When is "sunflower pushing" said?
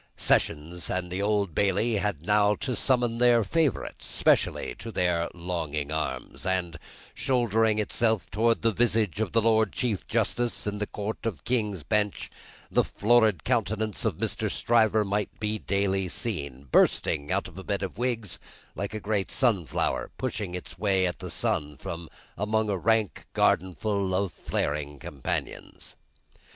19.29-20.55